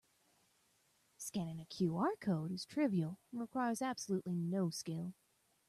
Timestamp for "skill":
4.71-5.13